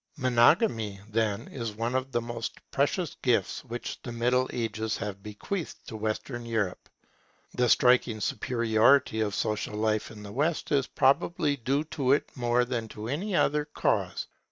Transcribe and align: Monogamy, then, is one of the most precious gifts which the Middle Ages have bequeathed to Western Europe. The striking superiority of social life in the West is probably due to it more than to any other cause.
Monogamy, 0.17 0.99
then, 1.11 1.47
is 1.49 1.73
one 1.73 1.93
of 1.93 2.11
the 2.11 2.19
most 2.23 2.57
precious 2.71 3.15
gifts 3.21 3.63
which 3.65 4.01
the 4.01 4.11
Middle 4.11 4.49
Ages 4.51 4.97
have 4.97 5.21
bequeathed 5.21 5.87
to 5.87 5.95
Western 5.95 6.43
Europe. 6.43 6.89
The 7.53 7.69
striking 7.69 8.19
superiority 8.19 9.21
of 9.21 9.35
social 9.35 9.75
life 9.75 10.09
in 10.09 10.23
the 10.23 10.31
West 10.31 10.71
is 10.71 10.87
probably 10.87 11.55
due 11.55 11.83
to 11.93 12.13
it 12.13 12.35
more 12.35 12.65
than 12.65 12.87
to 12.87 13.07
any 13.09 13.35
other 13.35 13.63
cause. 13.63 14.25